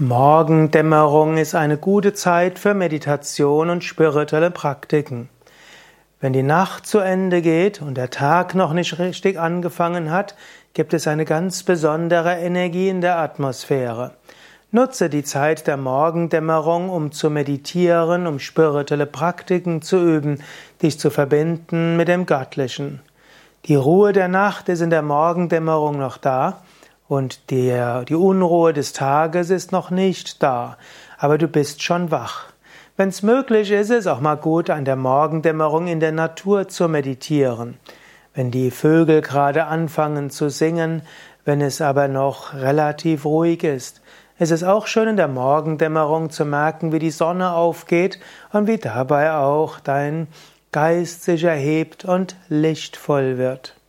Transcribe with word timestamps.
Morgendämmerung 0.00 1.36
ist 1.36 1.54
eine 1.54 1.76
gute 1.76 2.14
Zeit 2.14 2.58
für 2.58 2.72
Meditation 2.72 3.68
und 3.68 3.84
spirituelle 3.84 4.50
Praktiken. 4.50 5.28
Wenn 6.22 6.32
die 6.32 6.42
Nacht 6.42 6.86
zu 6.86 7.00
Ende 7.00 7.42
geht 7.42 7.82
und 7.82 7.98
der 7.98 8.08
Tag 8.08 8.54
noch 8.54 8.72
nicht 8.72 8.98
richtig 8.98 9.38
angefangen 9.38 10.10
hat, 10.10 10.36
gibt 10.72 10.94
es 10.94 11.06
eine 11.06 11.26
ganz 11.26 11.64
besondere 11.64 12.38
Energie 12.38 12.88
in 12.88 13.02
der 13.02 13.18
Atmosphäre. 13.18 14.12
Nutze 14.70 15.10
die 15.10 15.22
Zeit 15.22 15.66
der 15.66 15.76
Morgendämmerung, 15.76 16.88
um 16.88 17.12
zu 17.12 17.28
meditieren, 17.28 18.26
um 18.26 18.38
spirituelle 18.38 19.04
Praktiken 19.04 19.82
zu 19.82 19.98
üben, 19.98 20.42
dich 20.80 20.98
zu 20.98 21.10
verbinden 21.10 21.98
mit 21.98 22.08
dem 22.08 22.24
Göttlichen. 22.24 23.02
Die 23.66 23.74
Ruhe 23.74 24.14
der 24.14 24.28
Nacht 24.28 24.70
ist 24.70 24.80
in 24.80 24.88
der 24.88 25.02
Morgendämmerung 25.02 25.98
noch 25.98 26.16
da 26.16 26.62
und 27.10 27.50
der, 27.50 28.04
die 28.04 28.14
Unruhe 28.14 28.72
des 28.72 28.92
Tages 28.92 29.50
ist 29.50 29.72
noch 29.72 29.90
nicht 29.90 30.44
da, 30.44 30.76
aber 31.18 31.38
du 31.38 31.48
bist 31.48 31.82
schon 31.82 32.12
wach. 32.12 32.44
Wenn 32.96 33.08
es 33.08 33.24
möglich 33.24 33.72
ist, 33.72 33.90
ist 33.90 33.96
es 33.96 34.06
auch 34.06 34.20
mal 34.20 34.36
gut, 34.36 34.70
an 34.70 34.84
der 34.84 34.94
Morgendämmerung 34.94 35.88
in 35.88 35.98
der 35.98 36.12
Natur 36.12 36.68
zu 36.68 36.88
meditieren. 36.88 37.78
Wenn 38.32 38.52
die 38.52 38.70
Vögel 38.70 39.22
gerade 39.22 39.64
anfangen 39.64 40.30
zu 40.30 40.50
singen, 40.50 41.02
wenn 41.44 41.60
es 41.60 41.80
aber 41.80 42.06
noch 42.06 42.54
relativ 42.54 43.24
ruhig 43.24 43.64
ist. 43.64 44.02
Es 44.38 44.52
ist 44.52 44.62
auch 44.62 44.86
schön 44.86 45.08
in 45.08 45.16
der 45.16 45.26
Morgendämmerung 45.26 46.30
zu 46.30 46.44
merken, 46.44 46.92
wie 46.92 47.00
die 47.00 47.10
Sonne 47.10 47.54
aufgeht 47.54 48.20
und 48.52 48.68
wie 48.68 48.78
dabei 48.78 49.32
auch 49.32 49.80
dein 49.80 50.28
Geist 50.70 51.24
sich 51.24 51.42
erhebt 51.42 52.04
und 52.04 52.36
lichtvoll 52.48 53.36
wird. 53.36 53.79